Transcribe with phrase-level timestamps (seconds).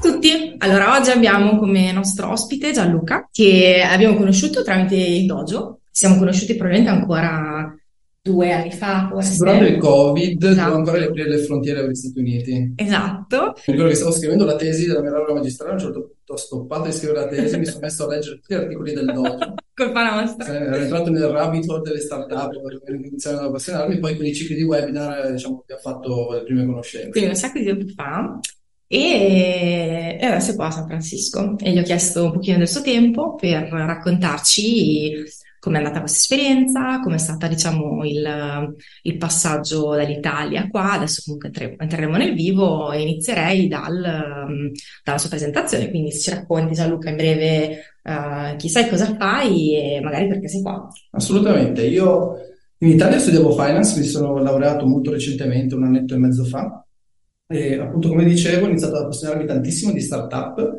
[0.00, 5.80] a tutti, allora oggi abbiamo come nostro ospite Gianluca che abbiamo conosciuto tramite il dojo,
[5.90, 7.74] siamo conosciuti probabilmente ancora
[8.22, 9.36] due anni fa forse.
[9.36, 10.54] Durante il Covid, Esatto.
[10.54, 12.72] dovevamo ancora riaprire le frontiere con gli Stati Uniti.
[12.76, 13.36] Esatto,
[13.66, 16.32] Mi ricordo che stavo scrivendo la tesi della mia laurea magistrale, a un certo punto
[16.32, 19.06] ho stoppato di scrivere la tesi, mi sono messo a leggere tutti gli articoli del
[19.06, 19.54] dojo.
[19.74, 20.46] colpa nostra.
[20.46, 24.54] Ero entrato nel rabbit hole delle startup per iniziare ad appassionarmi, poi con i cicli
[24.54, 27.08] di webinar, eh, diciamo, abbiamo fatto le prime conoscenze.
[27.10, 28.38] Quindi un sacco di tempo fa
[28.92, 32.82] e, adesso è qua a San Francisco e gli ho chiesto un pochino del suo
[32.82, 35.12] tempo per raccontarci
[35.60, 41.76] com'è andata questa esperienza, com'è stata diciamo il, il passaggio dall'Italia qua, adesso comunque entre-
[41.78, 44.00] entreremo nel vivo e inizierei dal,
[45.04, 49.76] dalla sua presentazione, quindi se ci racconti Gianluca in breve eh, chi sei, cosa fai
[49.76, 50.88] e magari perché sei qua.
[51.12, 51.86] Assolutamente.
[51.86, 52.38] Io
[52.78, 56.84] in Italia studiavo finance, mi sono laureato molto recentemente, un annetto e mezzo fa,
[57.52, 60.72] e appunto come dicevo ho iniziato ad appassionarmi tantissimo di startup,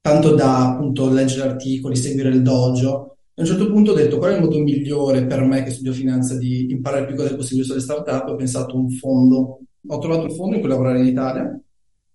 [0.00, 3.16] tanto da appunto leggere articoli, seguire il dojo.
[3.34, 5.92] A un certo punto ho detto qual è il modo migliore per me che studio
[5.92, 8.28] finanza di imparare il più cose possibile sulle startup?
[8.28, 11.60] Ho pensato a un fondo, ho trovato un fondo in cui lavorare in Italia, ho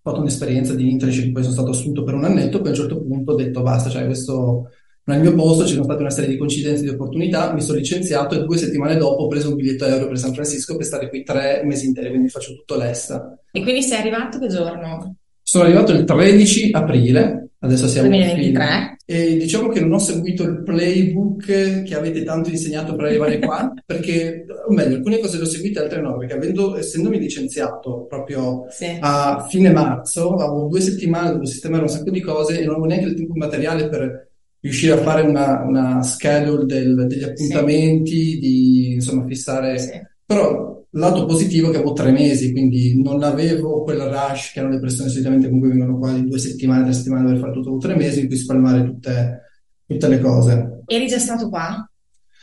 [0.01, 3.01] fatto un'esperienza di internship, poi sono stato assunto per un annetto, poi a un certo
[3.01, 4.69] punto ho detto basta, cioè questo
[5.15, 8.35] il mio posto, ci sono state una serie di coincidenze, di opportunità, mi sono licenziato
[8.35, 11.23] e due settimane dopo ho preso un biglietto aereo per San Francisco per stare qui
[11.23, 13.37] tre mesi interi, quindi faccio tutto l'esta.
[13.51, 15.15] E quindi sei arrivato che giorno?
[15.41, 18.97] Sono arrivato il 13 aprile, adesso siamo a fine, 2023?
[19.11, 23.73] e diciamo che non ho seguito il playbook che avete tanto insegnato per arrivare qua,
[23.83, 28.67] perché, o meglio, alcune cose le ho seguite, altre no, perché avendo, essendomi licenziato proprio
[28.69, 28.97] Sì.
[28.99, 32.85] a fine marzo, avevo due settimane dove sistemare un sacco di cose e non avevo
[32.85, 34.28] neanche il tempo materiale per
[34.61, 39.77] riuscire a fare una, una schedule del- degli appuntamenti, di insomma fissare.
[39.79, 39.91] Sì.
[40.25, 44.69] Però lato positivo è che avevo tre mesi, quindi non avevo quel rush che hanno
[44.69, 47.77] le persone solitamente con cui vengono qua di due settimane, tre settimane, dover fare tutto
[47.77, 49.41] tre mesi, in cui spalmare tutte,
[49.85, 50.83] tutte le cose.
[50.85, 51.89] Eri già stato qua?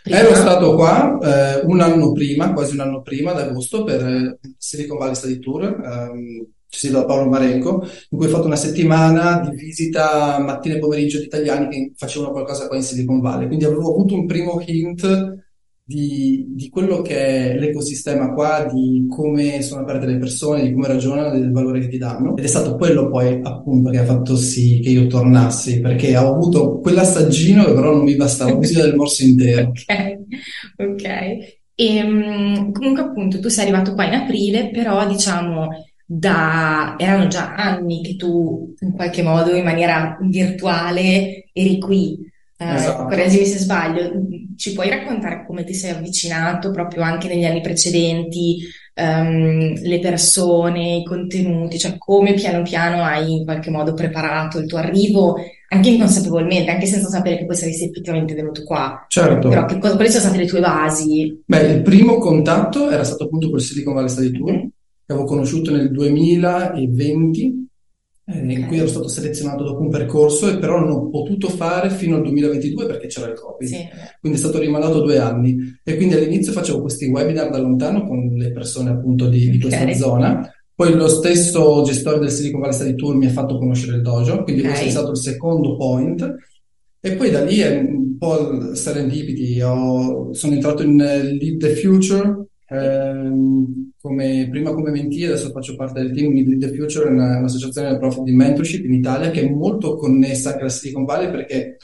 [0.03, 0.19] Prima?
[0.21, 4.39] Ero stato qua eh, un anno prima, quasi un anno prima, ad agosto, per eh,
[4.57, 9.41] Silicon Valley Study Tour, ehm, gestito da Paolo Marenco, in cui ho fatto una settimana
[9.41, 13.47] di visita mattina e pomeriggio di italiani che facevano qualcosa qua in Silicon Valley.
[13.47, 15.45] Quindi avevo avuto un primo hint
[15.89, 20.89] di, di quello che è l'ecosistema qua, di come sono aperte le persone, di come
[20.89, 22.37] ragionano, del valore che ti danno.
[22.37, 26.35] Ed è stato quello poi appunto che ha fatto sì che io tornassi, perché ho
[26.35, 29.73] avuto quell'assaggino che però non mi bastava, ho bisogno del morso intero.
[30.77, 31.05] Ok, ok.
[31.79, 35.69] E, mm, comunque appunto tu sei arrivato qua in aprile, però diciamo
[36.07, 42.17] da erano già anni che tu in qualche modo in maniera virtuale eri qui.
[42.59, 43.05] Eh, Esatto.
[43.05, 44.11] correggimi se sbaglio.
[44.57, 48.59] Ci puoi raccontare come ti sei avvicinato proprio anche negli anni precedenti,
[48.95, 54.67] ehm, le persone, i contenuti, cioè come piano piano hai in qualche modo preparato il
[54.67, 55.37] tuo arrivo,
[55.69, 59.05] anche inconsapevolmente, anche senza sapere che poi saresti effettivamente venuto qua.
[59.09, 59.49] Certo.
[59.49, 61.43] Però che cosa, quali sono state le tue basi?
[61.45, 64.67] Beh, il primo contatto era stato appunto col Silicon Valley Study Tour,
[65.07, 67.69] che avevo conosciuto nel 2020,
[68.29, 68.67] eh, in Ok.
[68.67, 72.23] cui ero stato selezionato dopo un percorso e però non ho potuto fare fino al
[72.23, 73.69] 2022 perché c'era il Covid.
[73.69, 73.77] Sì,
[74.21, 75.57] Quindi è stato rimandato due anni.
[75.85, 79.85] E quindi all'inizio facevo questi webinar da lontano con le persone appunto di, di questa
[79.85, 79.95] Ok.
[79.95, 80.51] zona.
[80.75, 84.43] Poi lo stesso gestore del Silicon Valley Study Tour mi ha fatto conoscere il dojo,
[84.43, 84.69] quindi Ok.
[84.69, 86.35] questo è stato il secondo point.
[87.01, 89.61] E poi da lì è un po' serendipity.
[89.63, 95.77] Ho- sono entrato in eh, Lead the Future, ehm, come, prima come mentee, adesso faccio
[95.77, 99.49] parte del team Lead the Future, una- un'associazione profit di mentorship in Italia che è
[99.51, 101.77] molto connessa anche alla Silicon Valley perché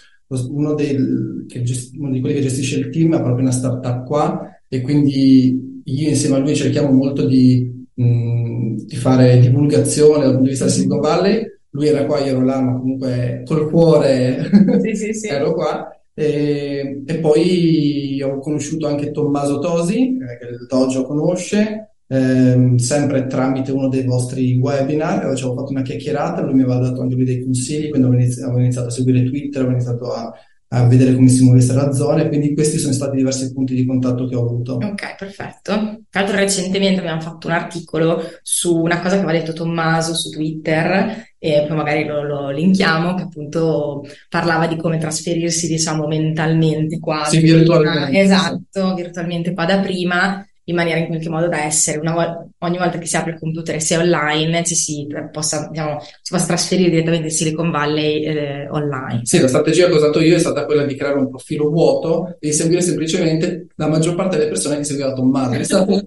[0.50, 4.06] uno, del- che gest- uno di quelli che gestisce il team ha proprio una startup
[4.06, 10.28] qua e quindi io insieme a lui cerchiamo molto di, mh, di fare divulgazione dal
[10.31, 11.50] punto di vista del Silicon Valley.
[11.75, 14.48] Lui era qua, io ero là, ma comunque col cuore
[14.81, 15.28] sì, sì, sì.
[15.32, 15.88] ero qua.
[16.15, 23.27] E, e poi ho conosciuto anche Tommaso Tosi, eh, che il dojo conosce, ehm, sempre
[23.27, 25.21] tramite uno dei vostri webinar.
[25.34, 28.22] Ci avevo fatto una chiacchierata, lui mi aveva dato anche lui dei consigli, quindi avevo
[28.22, 30.33] inizi- avevo iniziato a seguire Twitter, avevo iniziato a,
[30.69, 33.86] a vedere come si muovesse la zona, e quindi questi sono stati diversi punti di
[33.86, 34.75] contatto che ho avuto.
[34.75, 35.72] Ok, perfetto.
[36.10, 40.28] Tra l'altro recentemente abbiamo fatto un articolo su una cosa che aveva detto Tommaso su
[40.28, 47.00] Twitter e poi magari lo, lo linkiamo, che appunto parlava di come trasferirsi, diciamo, mentalmente
[47.00, 47.56] qua Sì, da prima.
[47.59, 52.48] virtualmente, Esatto, virtualmente qua da prima, in maniera in qualche modo da essere una vol-
[52.59, 55.98] ogni volta che si apre il computer e si è online, ci si possa, diciamo,
[56.00, 59.22] si possa trasferire direttamente in Silicon Valley eh, online.
[59.24, 62.36] Sì, la strategia che ho usato io è stata quella di creare un profilo vuoto
[62.38, 65.50] e di seguire semplicemente la maggior parte delle persone che seguiva.
[65.50, 66.00] È stato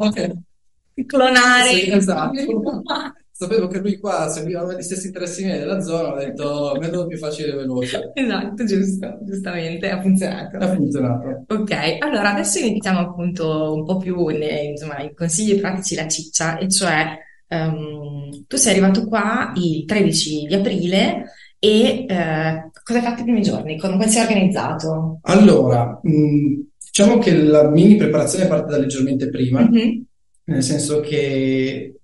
[1.05, 1.69] Clonare.
[1.71, 2.31] Sì, esatto.
[3.37, 7.17] sapevo che lui qua seguiva gli stessi interessi miei della zona, ho detto metodo più
[7.17, 8.11] facile e veloce.
[8.15, 10.57] Esatto, giusto, giustamente, ha funzionato.
[10.57, 11.43] Ha funzionato.
[11.49, 16.57] Ok, allora adesso iniziamo appunto un po' più nei, insomma, in consigli pratici la ciccia,
[16.57, 17.17] e cioè
[17.49, 21.25] um, tu sei arrivato qua il 13 di aprile
[21.59, 23.77] e eh, cosa hai fatto i primi giorni?
[23.77, 25.19] Come, come sei organizzato?
[25.23, 30.05] Allora, mh, diciamo che la mini preparazione parte da leggermente prima, Mhm.
[30.45, 31.95] nel senso che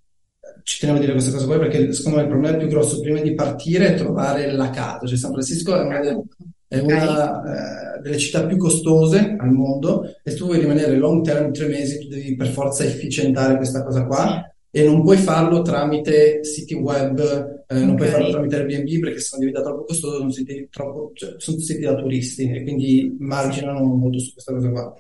[0.63, 3.19] ci tenevo a dire questa cosa qua perché secondo me il problema più grosso prima
[3.22, 5.06] di partire è trovare la casa.
[5.06, 6.22] Cioè San Francisco è una, de-
[6.68, 11.24] è una, eh, delle città più costose al mondo e se tu vuoi rimanere long
[11.24, 15.62] term, tre mesi, tu devi per forza efficientare questa cosa qua e non puoi farlo
[15.62, 17.19] tramite siti web,
[17.68, 18.13] eh, non puoi Ok.
[18.13, 21.81] farlo tramite Airbnb perché se no diventa troppo costoso, sono siti, troppo, cioè, sono siti
[21.81, 24.94] da turisti e quindi marginano molto su questa cosa qua.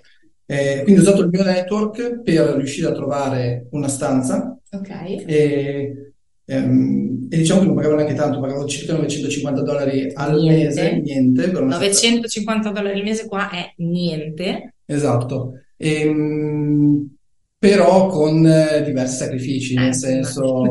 [0.51, 4.89] Eh, quindi ho usato il mio network per riuscire a trovare una stanza Ok.
[5.25, 6.13] e,
[6.43, 10.65] ehm, e diciamo che non pagavo neanche tanto, pagavo circa 950 dollari al Niente.
[10.65, 14.73] mese, niente, per una 950 dollari al mese qua è niente.
[14.85, 17.15] Esatto, Ehm,
[17.57, 20.61] però con eh, diversi sacrifici, nel Eh, senso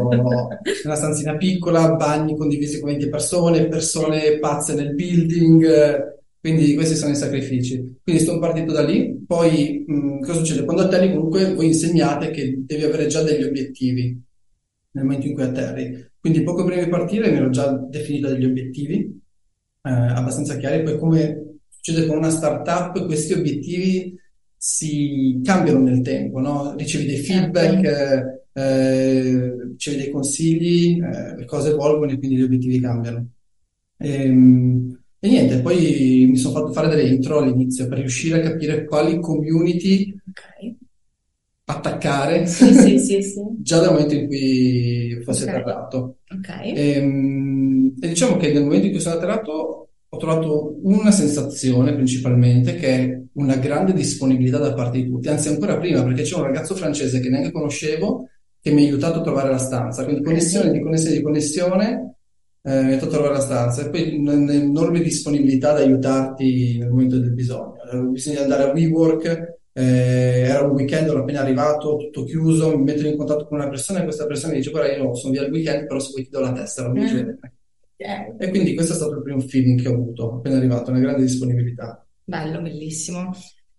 [0.84, 7.12] una stanzina piccola, bagni condivisi con 20 persone, persone pazze nel building, quindi questi sono
[7.12, 7.98] i sacrifici.
[8.02, 10.64] Quindi sono partito da lì, poi mh, cosa succede?
[10.64, 14.18] Quando atterri comunque voi insegnate che devi avere già degli obiettivi
[14.92, 16.08] nel momento in cui atterri.
[16.18, 19.20] Quindi poco prima di partire mi ero già definito degli obiettivi
[19.82, 24.18] eh, abbastanza chiari, poi come succede con una startup, questi obiettivi
[24.56, 26.74] si cambiano nel tempo, no?
[26.76, 32.42] Ricevi dei feedback, eh, eh, ricevi dei consigli, eh, le cose evolvono e quindi gli
[32.42, 33.26] obiettivi cambiano.
[33.98, 38.84] Ehm, E, niente, poi mi sono fatto fare delle intro all'inizio per riuscire a capire
[38.86, 40.76] quali community Ok.
[41.64, 43.22] attaccare Sì, sì, sì,
[43.62, 45.48] già dal momento in cui fossi Ok.
[45.48, 46.16] atterrato.
[46.32, 46.48] Ok.
[46.74, 52.74] Ehm, E, diciamo che nel momento in cui sono atterrato ho trovato una sensazione principalmente
[52.74, 56.42] che è una grande disponibilità da parte di tutti, anzi ancora prima perché c'è un
[56.42, 58.28] ragazzo francese che neanche conoscevo
[58.60, 62.14] che mi ha aiutato a trovare la stanza, quindi connessione di connessione di connessione
[62.62, 67.18] eh, mi ha a trovare la stanza e poi un'enorme disponibilità ad aiutarti nel momento
[67.18, 67.76] del bisogno.
[68.10, 69.82] Bisogno di andare a WeWork, eh,
[70.46, 74.00] era un weekend, ero appena arrivato, tutto chiuso, mi metto in contatto con una persona
[74.00, 76.30] e questa persona mi dice guarda io sono via il weekend però se vuoi ti
[76.30, 77.28] do la testa, non mi Mm.
[78.00, 78.34] Ok.
[78.38, 81.22] E quindi questo è stato il primo feeling che ho avuto appena arrivato, una grande
[81.22, 82.02] disponibilità.
[82.24, 83.30] Bello, bellissimo.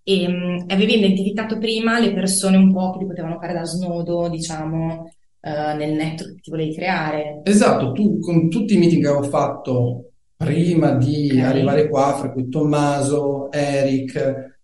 [0.04, 4.30] E mh, avevi identificato prima le persone un po' che ti potevano fare da snodo,
[4.30, 5.12] diciamo,
[5.42, 7.42] eh, nel network che ti volevi creare.
[7.44, 11.40] Esatto, tu con tutti i meeting che avevo fatto prima di Ok.
[11.44, 14.16] arrivare qua, fra cui Tommaso, Eric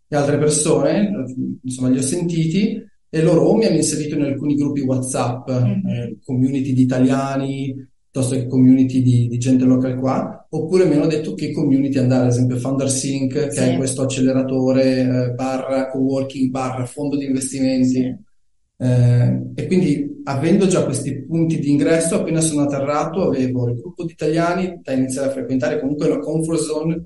[0.07, 1.11] e altre persone,
[1.63, 5.87] insomma li ho sentiti e loro o mi hanno inserito in alcuni gruppi WhatsApp, Mhm.
[5.87, 7.73] eh, community di italiani,
[8.09, 12.23] piuttosto che community di, di gente locale qua, oppure mi hanno detto che community andare,
[12.23, 13.59] ad esempio Founder Sync, che Sì.
[13.59, 17.85] è questo acceleratore eh, barra coworking barra fondo di investimenti.
[17.89, 18.15] Sì.
[18.79, 24.03] Eh, e quindi avendo già questi punti di ingresso, appena sono atterrato, avevo il gruppo
[24.05, 27.05] di italiani da iniziare a frequentare, comunque una comfort zone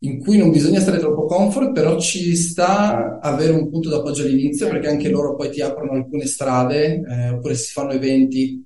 [0.00, 4.68] in cui non bisogna stare troppo comfort, però ci sta avere un punto d'appoggio all'inizio,
[4.68, 8.64] perché anche loro poi ti aprono alcune strade, eh, oppure si fanno eventi,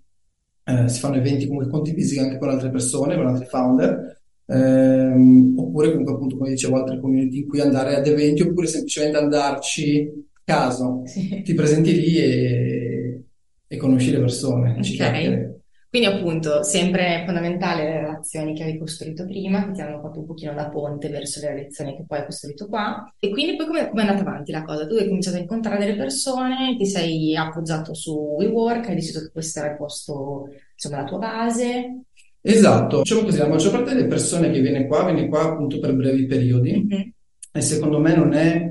[0.65, 4.19] eh, si fanno eventi comunque condivisi anche con altre persone, con altri founder.
[4.47, 9.17] Ehm, oppure comunque appunto come dicevo altre community in cui andare ad eventi oppure semplicemente
[9.17, 11.43] andarci caso Sì.
[11.43, 13.23] ti presenti lì e,
[13.67, 15.59] e conosci le persone, Ok.
[15.91, 20.27] Quindi appunto, sempre fondamentale le relazioni che avevi costruito prima, che ti hanno fatto un
[20.27, 23.13] pochino da ponte verso le relazioni che poi hai costruito qua.
[23.19, 24.87] E quindi poi come come è andata avanti la cosa?
[24.87, 29.33] Tu hai cominciato a incontrare delle persone, ti sei appoggiato su WeWork, hai deciso che
[29.33, 32.03] questo era il posto, insomma, la tua base.
[32.41, 35.95] Esatto, diciamo così, la maggior parte delle persone che viene qua, viene qua appunto per
[35.97, 37.13] brevi periodi Mhm.
[37.53, 38.71] e secondo me non è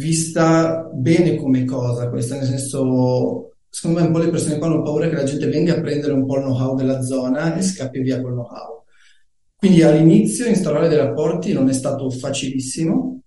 [0.00, 4.82] vista bene come cosa questa, nel senso, secondo me un po' le persone qua hanno
[4.82, 8.00] paura che la gente venga a prendere un po' il know-how della zona e scappi
[8.00, 8.82] via col know-how.
[9.56, 13.20] Quindi all'inizio instaurare dei rapporti non è stato facilissimo,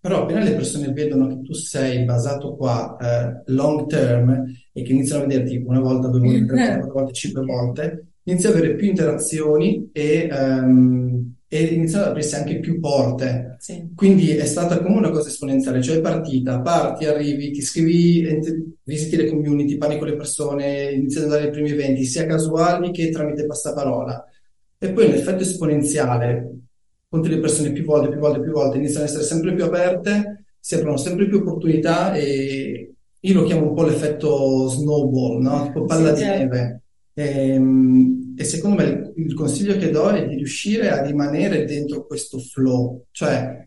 [0.00, 4.92] però appena le persone vedono che tu sei basato qua eh, long term e che
[4.92, 8.52] iniziano a vederti una volta, due volte, tre volte, quattro volte, cinque volte, inizi ad
[8.52, 13.56] avere più interazioni e, ehm, e iniziano ad aprirsi anche più porte.
[13.58, 13.90] Sì.
[13.94, 18.26] Quindi è stata come una cosa esponenziale, cioè è partita, parti, arrivi, ti iscrivi,
[18.82, 22.90] visiti le community, parli con le persone, inizi ad andare ai primi eventi, sia casuali
[22.90, 24.24] che tramite passaparola.
[24.78, 26.58] E poi l'effetto esponenziale,
[27.08, 30.44] conti le persone più volte, più volte, più volte, iniziano ad essere sempre più aperte,
[30.58, 35.64] si aprono sempre più opportunità e io lo chiamo un po' l'effetto snowball, no?
[35.66, 36.42] Tipo palla Sì, di certo.
[36.42, 36.82] neve.
[37.14, 42.38] Ehm, e secondo me il, consiglio che do è di riuscire a rimanere dentro questo
[42.38, 43.66] flow, cioè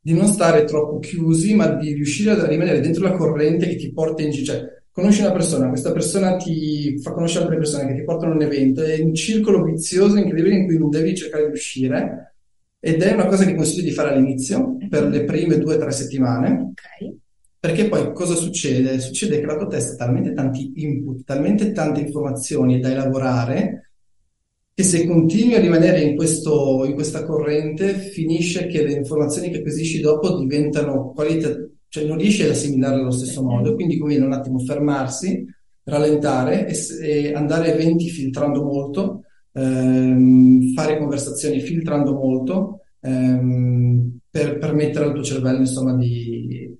[0.00, 3.92] di non stare troppo chiusi, ma di riuscire a rimanere dentro la corrente che ti
[3.92, 4.44] porta in giro.
[4.44, 8.34] Cioè, conosci una persona, questa persona ti fa conoscere altre persone che ti portano a
[8.34, 12.34] un evento, è un circolo vizioso incredibile in cui non devi cercare di uscire.
[12.80, 15.92] Ed è una cosa che consiglio di fare all'inizio, per le prime due o tre
[15.92, 16.72] settimane.
[16.72, 17.20] Ok.
[17.62, 18.98] Perché poi cosa succede?
[18.98, 23.91] Succede che la tua testa ha talmente tanti input, talmente tante informazioni da elaborare,
[24.74, 29.58] che se continui a rimanere in, questo, in questa corrente, finisce che le informazioni che
[29.58, 34.32] acquisisci dopo diventano qualitative, cioè non riesci ad assimilarle allo stesso modo, quindi conviene un
[34.32, 35.44] attimo fermarsi,
[35.84, 44.56] rallentare e, e andare a eventi filtrando molto, ehm, fare conversazioni filtrando molto, ehm, per
[44.56, 46.74] permettere al tuo cervello, insomma, di,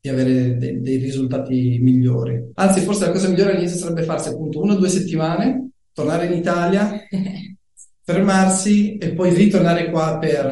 [0.00, 2.52] di avere de- dei risultati migliori.
[2.54, 6.32] Anzi, forse la cosa migliore all'inizio sarebbe farsi appunto una o due settimane, tornare in
[6.32, 6.92] Italia,
[8.02, 10.48] fermarsi e poi ritornare qua per,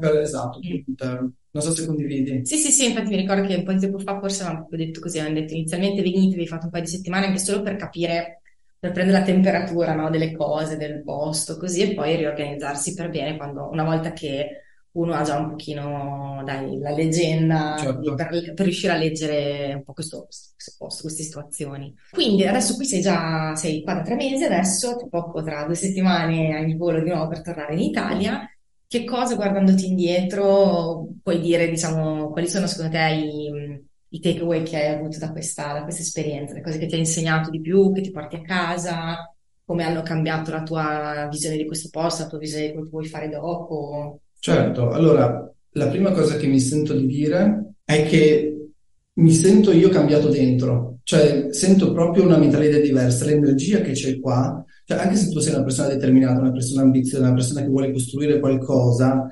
[0.00, 1.26] per esatto, mm.
[1.50, 2.44] Non so se condividi.
[2.44, 4.86] Sì, sì, sì, infatti mi ricordo che un po' di tempo fa forse avevamo proprio
[4.86, 7.76] detto così, avevamo detto inizialmente venite, vi fate un paio di settimane anche solo per
[7.76, 8.42] capire,
[8.78, 13.36] per prendere la temperatura no, delle cose, del posto, così, e poi riorganizzarsi per bene
[13.36, 18.14] quando, una volta che uno ha già un pochino, dai, la leggenda certo.
[18.14, 21.94] per, per, riuscire a leggere un po' questo, questo, posto, queste situazioni.
[22.10, 25.74] Quindi adesso qui sei già, sei qua da tre mesi, adesso tra poco, tra due
[25.74, 28.50] settimane hai il volo di nuovo per tornare in Italia.
[28.86, 34.76] Che cosa guardandoti indietro puoi dire, diciamo, quali sono secondo te i, i takeaway che
[34.76, 37.92] hai avuto da questa, da questa esperienza, le cose che ti ha insegnato di più,
[37.92, 39.30] che ti porti a casa,
[39.64, 42.90] come hanno cambiato la tua visione di questo posto, la tua visione di quello che
[42.90, 44.20] vuoi fare dopo?
[44.40, 48.70] Certo, allora la prima cosa che mi sento di dire è che
[49.14, 54.64] mi sento io cambiato dentro, cioè sento proprio una mentalità diversa, l'energia che c'è qua,
[54.84, 57.90] cioè anche se tu sei una persona determinata, una persona ambiziosa, una persona che vuole
[57.90, 59.28] costruire qualcosa,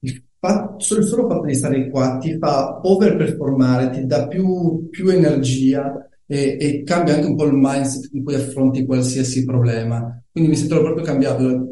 [0.00, 5.08] il, fatto, il solo fatto di stare qua ti fa overperformare, ti dà più, più
[5.08, 10.22] energia e, e, cambia anche un po' il mindset in cui affronti qualsiasi problema.
[10.30, 11.71] Quindi mi sento proprio cambiato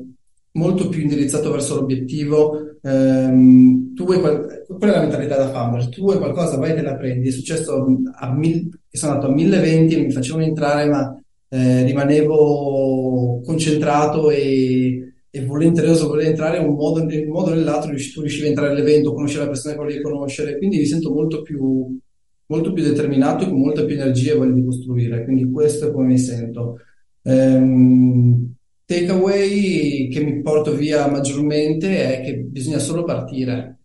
[0.52, 2.78] molto più indirizzato verso l'obiettivo.
[2.82, 6.74] Ehm, tu vuoi qual- quella è la mentalità da founder, tu vuoi qualcosa, vai e
[6.74, 7.28] te la prendi.
[7.28, 11.14] È successo a mil- sono andato a 1020 e mi facevano entrare, ma
[11.48, 17.54] eh, rimanevo concentrato e, e volenteroso volevo entrare in un modo, in un modo o
[17.54, 21.12] nell'altro, tu riuscivi a entrare all'evento, conoscere la persona che volevi conoscere, quindi mi sento
[21.12, 21.98] molto più,
[22.46, 26.06] molto più determinato e con molta più energia voglia di costruire, quindi questo è come
[26.08, 26.78] mi sento.
[27.22, 28.54] Ehm,
[28.90, 33.78] takeaway che mi porto via maggiormente è che bisogna solo partire.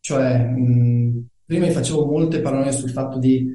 [0.00, 3.46] Cioè, mh, prima mi facevo molte parole sul fatto di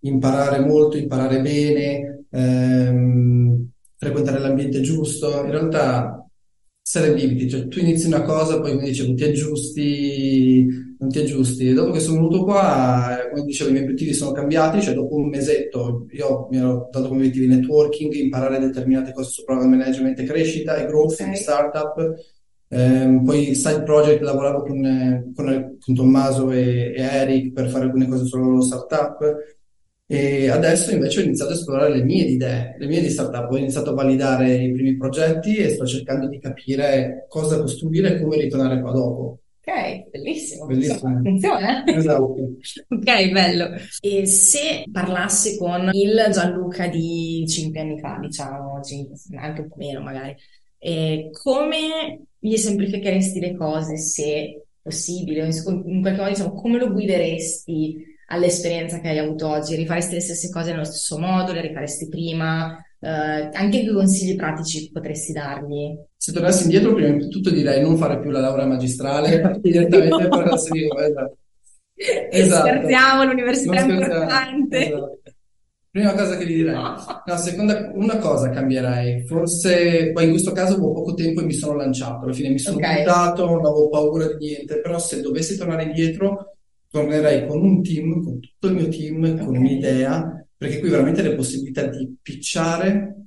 [0.00, 5.42] imparare molto, imparare bene, ehm, frequentare l'ambiente giusto.
[5.44, 6.26] In realtà
[6.82, 10.66] serendipiti, cioè tu inizi una cosa, poi come dicevo ti aggiusti,
[11.04, 11.72] non ti aggiusti.
[11.72, 15.28] Dopo che sono venuto qua, come dicevo, i miei obiettivi sono cambiati, cioè dopo un
[15.28, 20.24] mesetto io mi ero dato come obiettivi networking, imparare determinate cose su program management e
[20.24, 21.36] crescita e growth okay.
[21.36, 22.14] startup.
[22.68, 28.08] Eh, poi side project lavoravo con, con, con Tommaso e, e, Eric per fare alcune
[28.08, 29.20] cose sulla loro startup
[30.06, 33.56] e adesso invece ho iniziato a esplorare le mie idee, le mie di startup, ho
[33.56, 38.38] iniziato a validare i primi progetti e sto cercando di capire cosa costruire e come
[38.38, 39.38] ritornare qua dopo.
[39.66, 40.66] Ok, bellissimo.
[40.66, 41.18] Bellissimo.
[41.18, 41.84] Attenzione.
[41.86, 42.36] Esatto.
[42.88, 43.70] ok, bello.
[44.00, 48.80] E se parlassi con il Gianluca di cinque anni fa, diciamo,
[49.36, 50.36] anche un po' meno magari,
[50.78, 55.46] eh, come gli semplificheresti le cose se possibile?
[55.46, 59.76] In qualche modo, diciamo, come lo guideresti all'esperienza che hai avuto oggi?
[59.76, 61.52] Rifaresti le stesse cose nello stesso modo?
[61.52, 62.78] Le rifaresti prima?
[63.00, 65.96] Eh, anche che consigli pratici potresti dargli?
[66.24, 70.46] Se tornassi indietro, prima di tutto direi non fare più la laurea magistrale, direttamente fare
[70.46, 70.54] la.
[70.54, 71.36] Esatto.
[72.30, 72.66] esatto.
[72.66, 74.86] Scherziamo, l'università è importante.
[74.86, 75.20] Esatto.
[75.90, 76.74] Prima cosa che gli direi.
[76.74, 79.26] No, seconda, una cosa cambierei.
[79.26, 82.24] Forse, poi in questo caso avevo poco tempo e mi sono lanciato.
[82.24, 83.04] Alla fine mi sono okay.
[83.04, 84.80] buttato, non avevo paura di niente.
[84.80, 86.56] Però se dovessi tornare indietro,
[86.88, 89.44] tornerei con un team, con tutto il mio team, okay.
[89.44, 93.23] con un'idea, perché qui veramente la possibilità di pitchare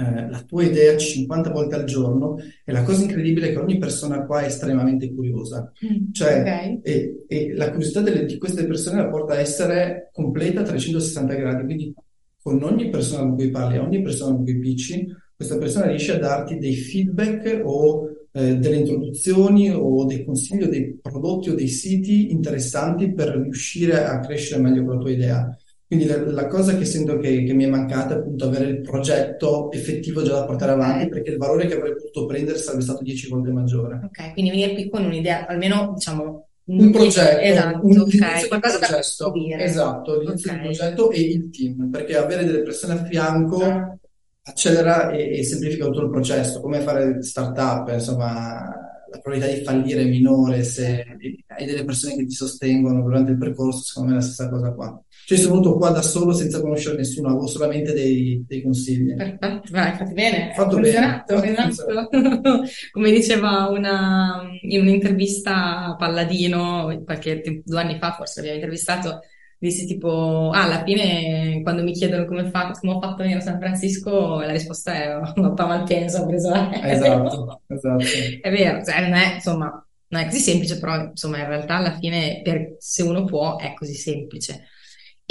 [0.00, 3.78] eh, la tua idea 50 volte al giorno e la cosa incredibile è che ogni
[3.78, 5.70] persona qua è estremamente curiosa.
[5.84, 6.80] Mm, cioè, okay.
[6.82, 11.34] e, e, la curiosità delle, di queste persone la porta a essere completa a 360
[11.34, 11.94] gradi, quindi
[12.42, 16.18] con ogni persona con cui parli, ogni persona con cui pitchi, questa persona riesce a
[16.18, 21.68] darti dei feedback o eh, delle introduzioni o dei consigli o dei prodotti o dei
[21.68, 25.56] siti interessanti per riuscire a crescere meglio con la tua idea.
[25.90, 28.80] Quindi la, la cosa che sento che, che mi è mancata è appunto avere il
[28.80, 33.02] progetto effettivo già da portare avanti, perché il valore che avrei potuto prendere sarebbe stato
[33.02, 34.00] 10 volte maggiore.
[34.04, 38.46] Ok, quindi venire qui con un'idea, almeno diciamo Un progetto, Esatto, un ok, l'inizio di
[38.48, 39.64] qualcosa da progetto, costruire.
[39.64, 40.56] esatto, l'inizio Ok.
[40.58, 43.96] di progetto e il team, perché avere delle persone a fianco Ah.
[44.42, 48.62] accelera e, e semplifica tutto il processo, come fare startup, insomma,
[49.10, 51.04] la probabilità di fallire è minore se
[51.48, 54.70] hai delle persone che ti sostengono durante il percorso, secondo me è la stessa cosa
[54.72, 55.02] qua.
[55.30, 59.14] Cioè, sono venuto qua da solo senza conoscere nessuno, avevo solamente dei, dei consigli.
[59.14, 62.60] Perfetto, vai, fate bene, Fatto bene, funzionato, fatto esatto.
[62.90, 69.20] Come diceva una, in un'intervista a Palladino, qualche due anni fa forse l'abbiamo intervistato,
[69.56, 73.38] disse tipo, ah, alla fine quando mi chiedono come, fa- come ho fatto a venire
[73.38, 76.90] a San Francisco, la risposta è, ho fatto malpensa, ho preso l'aereo.
[76.90, 78.04] Esatto, esatto.
[78.40, 81.96] È vero, cioè, non è, insomma, non è così semplice, però insomma in realtà alla
[81.96, 84.64] fine per- se uno può è così semplice.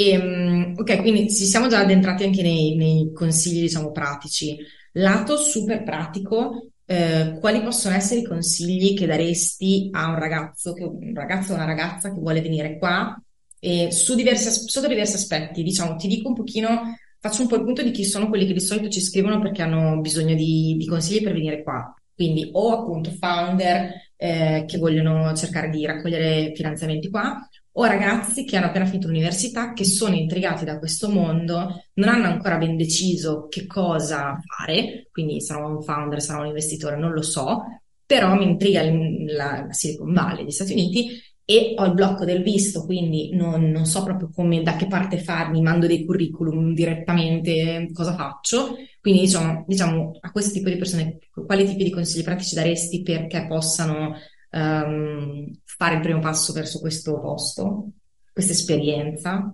[0.02, 4.58] Ehm, ok, quindi ci siamo già addentrati anche nei, nei consigli, diciamo, pratici.
[4.94, 10.84] Lato super pratico, eh, quali possono essere i consigli che daresti a un ragazzo, che-
[10.86, 13.22] un ragazzo o una ragazza che vuole venire qua
[13.60, 15.64] e su diversi, sotto diversi aspetti?
[15.64, 18.54] Diciamo, ti dico un pochino, faccio un po' il punto di chi sono quelli che
[18.54, 21.94] di solito ci scrivono perché hanno bisogno di, di consigli per venire qua.
[22.16, 28.58] Quindi o appunto founder eh, che vogliono cercare di raccogliere finanziamenti qua, o ragazzi che
[28.58, 33.48] hanno appena finito l'università, che sono intrigati da questo mondo, non hanno ancora ben deciso
[33.48, 37.64] che cosa fare, quindi sarò un founder, sarò un investitore, non lo so,
[38.06, 42.44] però mi intriga la, la Silicon Valley degli Stati Uniti e ho il blocco del
[42.44, 47.90] visto, quindi non, non so proprio come, da che parte farmi, mando dei curriculum direttamente,
[47.92, 48.76] cosa faccio.
[49.02, 53.48] Quindi diciamo, diciamo a questo tipo di persone, quali tipi di consigli pratici daresti perché
[53.48, 54.14] possano
[54.50, 57.90] ehm, fare il primo passo verso questo posto,
[58.32, 59.52] questa esperienza?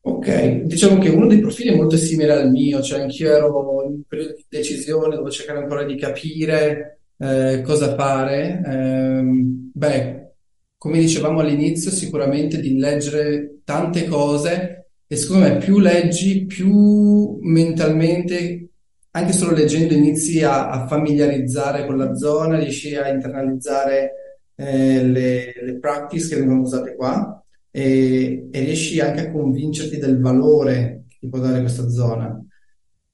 [0.00, 4.02] Ok, diciamo che uno dei profili è molto simile al mio, cioè anch'io ero in
[4.06, 8.62] periodo di decisione, dovevo cercare ancora di capire eh, cosa fare.
[8.64, 10.32] Ehm, beh,
[10.78, 18.68] come dicevamo all'inizio, sicuramente di leggere tante cose e secondo me più leggi, più mentalmente,
[19.10, 24.12] anche solo leggendo, inizi a, a familiarizzare con la zona, riesci a internalizzare
[24.60, 30.20] eh, le, le practice che vengono usate qua e, e riesci anche a convincerti del
[30.20, 32.42] valore che ti può dare questa zona.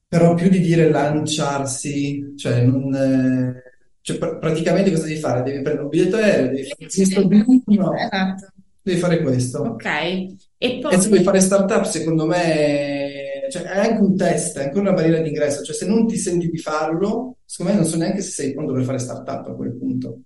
[0.09, 3.63] Però più di dire lanciarsi, cioè, non, eh,
[4.01, 5.43] cioè, pr- praticamente cosa devi fare?
[5.43, 8.53] Devi prendere un biglietto aereo, devi fare questo, no, Esatto.
[8.83, 9.59] devi fare questo.
[9.61, 9.85] Ok.
[9.87, 14.65] E E poi se vuoi fare startup, secondo me, cioè, è anche un test, è
[14.65, 15.63] anche una barriera d'ingresso.
[15.65, 18.73] Cioè, se non ti senti di farlo, secondo me non so neanche se sei pronto
[18.73, 20.21] per fare startup a quel punto,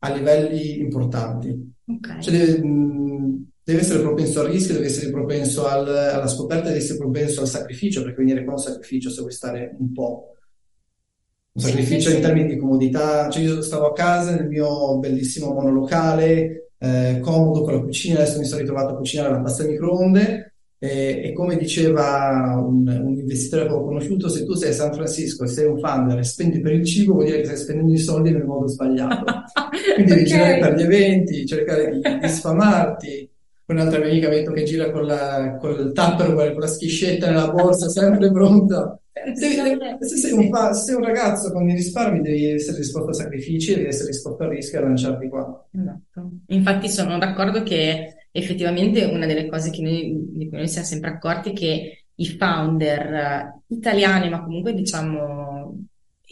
[0.00, 1.74] a livelli importanti.
[1.86, 2.18] Ok.
[2.18, 6.78] Cioè, deve, mh, deve essere propenso al rischio, deve essere propenso al- alla scoperta, deve
[6.78, 10.34] essere propenso al sacrificio, perché venire qua è un sacrificio se vuoi stare un po'.
[11.52, 12.26] Un sacrificio sì, in sì.
[12.26, 13.28] termini di comodità.
[13.28, 18.38] Cioè, io stavo a casa nel mio bellissimo monolocale, eh, comodo con la cucina, adesso
[18.38, 20.49] mi sono ritrovato a cucinare la pasta al microonde.
[20.82, 24.94] E, e come diceva un, un investitore che ho conosciuto, se tu sei a San
[24.94, 27.92] Francisco e sei un founder e spendi per il cibo, vuol dire che stai spendendo
[27.92, 29.24] i soldi nel modo sbagliato.
[29.94, 33.28] Quindi devi girare per gli eventi, cercare di, di sfamarti.
[33.66, 37.28] Un'altra mia amica mi ha detto che gira con la, col Tupperware, con la schiscetta
[37.28, 38.98] nella borsa, sempre pronta.
[39.34, 43.74] Se, sei un, se sei un ragazzo con i risparmi, devi essere disposto a sacrifici,
[43.74, 45.68] devi essere disposto al rischio e a lanciarti qua.
[45.72, 46.30] Esatto.
[46.46, 51.50] Infatti sono d'accordo che effettivamente una delle cose noi, di cui noi siamo sempre accorti
[51.50, 55.76] è che i founder eh, italiani, ma comunque diciamo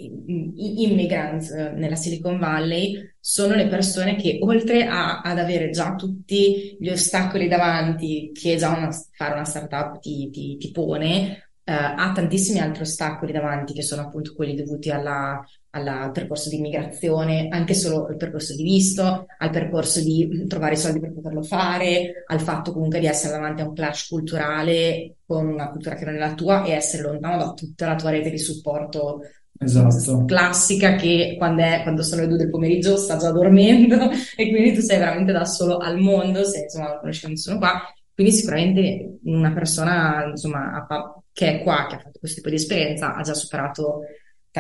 [0.01, 6.77] immigrants eh, nella Silicon Valley, sono le persone che oltre a- ad avere già tutti
[6.79, 12.13] gli ostacoli davanti che già una- fare una startup ti, ti- ti pone, eh, ha
[12.15, 15.45] tantissimi altri ostacoli davanti che sono appunto quelli dovuti alla-
[15.79, 20.77] al percorso di immigrazione, anche solo al percorso di visto, al percorso di trovare i
[20.79, 25.47] soldi per poterlo fare, al fatto comunque di essere davanti a un clash culturale con
[25.47, 28.31] una cultura che non è la tua e essere lontano da tutta la tua rete
[28.31, 29.21] di supporto
[29.61, 30.25] Esatto.
[30.25, 34.73] classica che quando, è- quando sono le due del pomeriggio sta già dormendo e quindi
[34.73, 37.81] tu sei veramente da solo al mondo, se insomma non conosci nessuno qua.
[38.15, 40.87] Quindi sicuramente una persona insomma,
[41.33, 44.01] che è qua, che ha fatto questo tipo di esperienza, ha già superato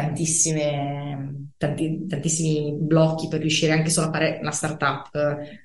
[0.00, 5.14] tantissime, tanti- tantissimi blocchi per riuscire anche solo a fare una startup.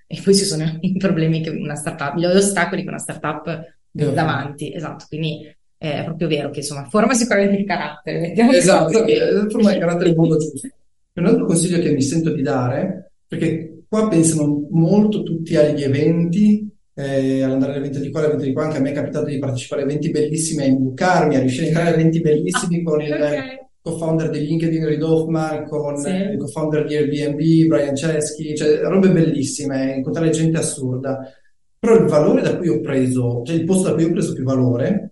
[0.07, 4.13] E poi ci sono i problemi che una startup, gli ostacoli che una startup Deve
[4.13, 5.05] davanti, esatto.
[5.07, 9.79] Quindi è proprio vero che insomma forma sicuramente il carattere, mettiamo Esatto, eh, formare il
[9.79, 10.67] carattere in modo giusto.
[11.13, 16.67] Un altro consiglio che mi sento di dare, perché qua pensano molto tutti agli eventi
[16.95, 19.81] eh, all'andare all'evento di qua, all'evento di qua, anche a me è capitato di partecipare
[19.81, 23.11] a eventi bellissimi, a imbucarmi, a riuscire a entrare a eventi bellissimi Ah, con il
[23.13, 23.61] ok.
[23.83, 26.09] Co-founder di LinkedIn, Reid Hoffman, con Sì.
[26.09, 31.19] il co-founder di Airbnb, Brian Chesky, cioè robe bellissime, incontrare gente assurda.
[31.77, 34.45] Però il valore da cui ho preso, cioè il posto da cui ho preso più
[34.45, 35.11] valore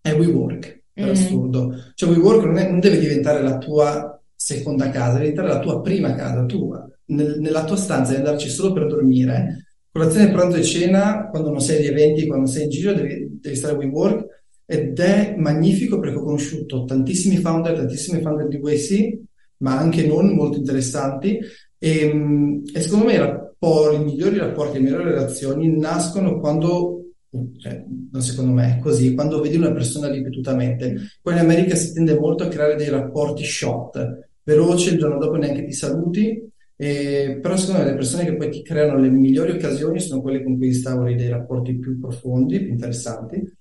[0.00, 1.10] è WeWork, per Mm.
[1.10, 1.74] assurdo.
[1.94, 5.80] Cioè WeWork non, è- non deve diventare la tua seconda casa, deve diventare la tua
[5.82, 6.88] prima casa, tua.
[7.06, 9.64] Nel- nella tua stanza devi andarci solo per dormire.
[9.90, 13.56] Colazione, pranzo e cena, quando non sei agli eventi, quando sei in giro, devi, devi
[13.56, 14.41] stare a WeWork
[14.72, 19.18] ed è magnifico perché ho conosciuto tantissimi founder, tantissimi founder di WayC,
[19.58, 21.38] ma anche non molto interessanti
[21.78, 27.10] e, mm, e secondo me i rapporti, i migliori rapporti, le migliori relazioni nascono quando,
[27.58, 30.96] cioè, non secondo me, è così, quando vedi una persona ripetutamente.
[31.20, 35.36] Poi in America si tende molto a creare dei rapporti shot, veloci, il giorno dopo
[35.36, 39.50] neanche ti saluti, e- però secondo me le persone che poi ti creano le migliori
[39.52, 43.60] occasioni sono quelle con cui instauri dei rapporti più profondi, più interessanti.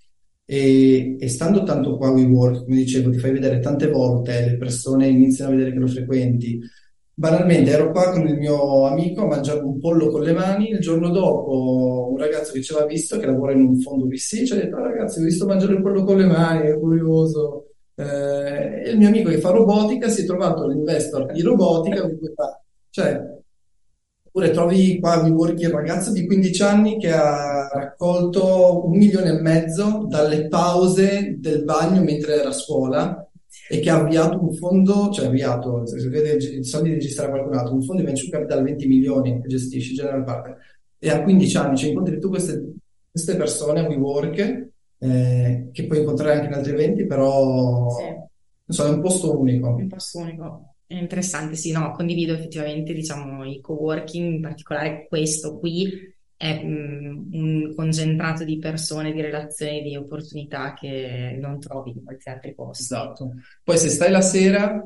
[0.52, 4.58] E, e stando tanto qua a WeWork, come dicevo, ti fai vedere tante volte, le
[4.58, 6.60] persone iniziano a vedere che lo frequenti.
[7.14, 10.70] Banalmente, ero qua con il mio amico a mangiare un pollo con le mani.
[10.72, 14.44] Il giorno dopo, un ragazzo che ci aveva visto, che lavora in un fondo VC,
[14.44, 17.68] ci ha detto: "Ah, ragazzi, ho visto mangiare il pollo con le mani, è curioso.
[17.96, 22.10] Eh, e il mio amico che fa robotica si è trovato l'investor di robotica.
[22.90, 23.41] Cioè,
[24.34, 29.32] Oppure trovi qua a WeWork il ragazzo di 15 anni che ha raccolto un milione
[29.32, 33.30] e mezzo dalle pause del bagno mentre era a scuola
[33.70, 37.30] e che ha avviato un fondo, cioè ha avviato, se vede i soldi di registrare
[37.30, 40.58] qualcun altro, un fondo di venture capital 20 milioni che gestisce General Partner
[40.98, 42.74] e a 15 anni, cioè incontri tu queste,
[43.12, 48.06] queste persone a WeWork eh, che puoi incontrare anche in altri eventi, però Sì.
[48.74, 49.70] so, è un posto unico.
[49.70, 50.71] Un posto unico.
[50.92, 55.90] È interessante, sì, no, condivido effettivamente, diciamo, i coworking, in particolare questo qui
[56.36, 62.28] è mm, un concentrato di persone, di relazioni, di opportunità che non trovi in molti
[62.28, 62.84] altri posti.
[62.84, 63.32] Esatto.
[63.64, 64.86] Poi se stai la sera,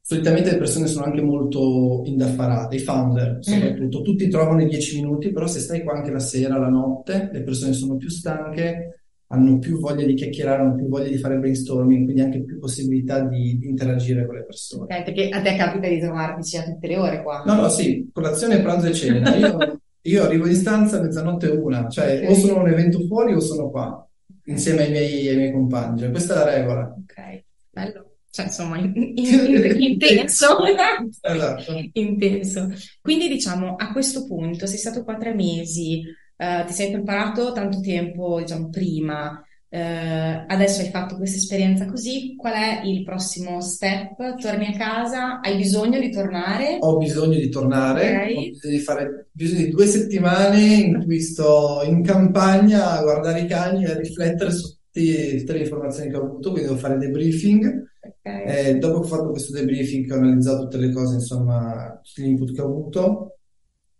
[0.00, 5.32] solitamente le persone sono anche molto indaffarate, i founder soprattutto, tutti trovano i 10 minuti,
[5.32, 8.99] però se stai qua anche la sera, la notte, le persone sono più stanche,
[9.32, 13.20] hanno più voglia di chiacchierare, hanno più voglia di fare brainstorming, quindi anche più possibilità
[13.20, 14.82] di, di interagire con le persone.
[14.84, 17.42] Ok, perché a te capita di trovarti a tutte le ore qua.
[17.46, 19.34] No, no, sì, colazione, pranzo e cena.
[19.36, 22.30] Io, io arrivo in stanza a mezzanotte e una, cioè Ok.
[22.30, 24.04] o sono un evento fuori o sono qua,
[24.46, 26.00] insieme ai miei, ai miei compagni.
[26.00, 26.80] Cioè, questa è la regola.
[26.98, 28.04] Ok, bello.
[28.32, 30.56] Cioè, insomma, in- in- intenso.
[31.20, 31.72] Esatto.
[31.92, 32.68] Intenso.
[33.00, 36.02] Quindi diciamo, a questo punto sei stato qua tre mesi,
[36.40, 42.34] eh, ti sei preparato tanto tempo, diciamo, prima, eh, adesso hai fatto questa esperienza così,
[42.34, 44.36] qual è il prossimo step?
[44.40, 45.40] Torni a casa?
[45.40, 46.78] Hai bisogno di tornare?
[46.80, 48.36] Ho bisogno di tornare, Ok.
[48.36, 53.42] ho bisogno di fare bisogno di due settimane in cui sto in campagna a guardare
[53.42, 56.96] i cani e a riflettere su tutte le informazioni che ho avuto, quindi devo fare
[56.98, 57.88] debriefing.
[58.02, 58.16] Ok.
[58.24, 62.28] Eh, dopo che ho fatto questo debriefing, ho analizzato tutte le cose, insomma, tutti gli
[62.30, 63.38] input che ho avuto,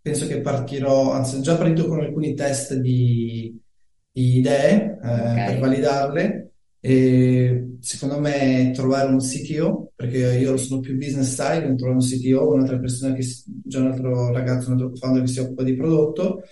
[0.00, 3.58] penso che partirò, anzi, ho già partito con alcuni test di,
[4.10, 6.52] di idee eh, per validarle.
[6.82, 12.06] E secondo me trovare un CTO, perché io sono più business side, quindi trovare un
[12.06, 15.76] CTO, un'altra persona che, già un altro ragazzo, un altro founder che si occupa di
[15.76, 16.42] prodotto.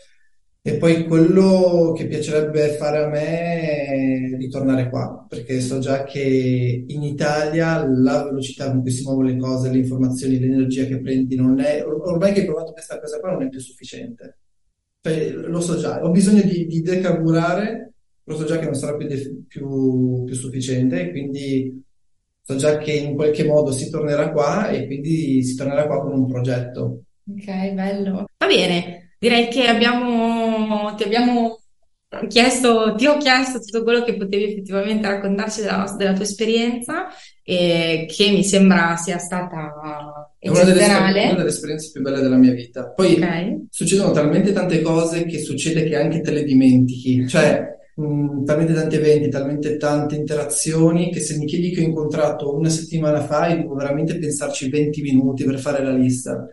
[0.68, 6.84] E poi quello che piacerebbe fare a me è ritornare qua, perché so già che
[6.86, 11.36] in Italia la velocità con cui si muovono le cose, le informazioni, l'energia che prendi
[11.36, 14.40] non è, or- ormai che hai provato questa cosa qua non è più sufficiente.
[15.00, 18.94] Cioè, lo so già, ho bisogno di, di decarburare, lo so già che non sarà
[18.94, 21.82] più, def- più- più sufficiente, quindi
[22.42, 26.12] so già che in qualche modo si tornerà qua e quindi si tornerà qua con
[26.12, 27.04] un progetto.
[27.30, 28.26] Ok, bello.
[28.36, 30.47] Va bene, direi che abbiamo,
[30.96, 31.60] ti abbiamo
[32.28, 37.08] chiesto, ti ho chiesto tutto quello che potevi effettivamente raccontarci della, della tua esperienza
[37.42, 42.36] e che mi sembra sia stata È una delle, una delle esperienze più belle della
[42.36, 42.90] mia vita.
[42.90, 48.44] Poi Ok, succedono talmente tante cose che succede che anche te le dimentichi, cioè mh,
[48.44, 53.20] talmente tanti eventi, talmente tante interazioni che se mi chiedi che ho incontrato una settimana
[53.22, 56.46] fa, io devo veramente pensarci 20 minuti per fare la lista.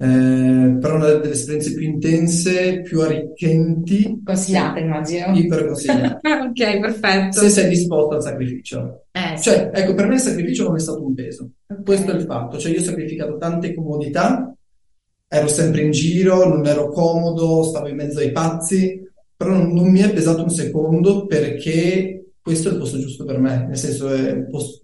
[0.00, 5.36] Eh, però una delle esperienze più intense, più arricchenti, consigliate, immagino.
[5.36, 6.20] iper consigliate.
[6.48, 7.40] Ok, perfetto.
[7.40, 9.06] Se sei disposto al sacrificio.
[9.10, 9.50] Eh, sì.
[9.50, 11.50] Cioè, ecco, per me il sacrificio non è stato un peso.
[11.66, 11.82] Ok.
[11.82, 14.54] Questo è il fatto, cioè io ho sacrificato tante comodità,
[15.26, 19.00] ero sempre in giro, non ero comodo, stavo in mezzo ai pazzi,
[19.36, 23.38] però non, non mi è pesato un secondo perché questo è il posto giusto per
[23.38, 24.80] me, nel senso è un posto-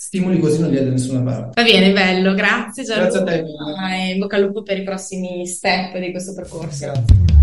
[0.00, 1.62] stimoli così non li hai da nessuna parte.
[1.62, 3.44] Va bene, bello, grazie Grazie a te.
[3.44, 6.86] Gianluca e in bocca al lupo per i prossimi step di questo percorso.
[6.86, 7.39] Grazie.